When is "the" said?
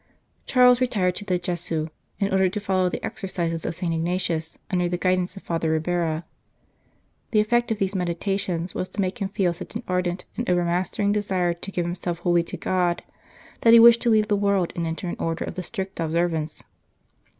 1.25-1.37, 2.89-3.05, 4.89-4.97, 7.29-7.39, 14.27-14.35, 15.53-15.61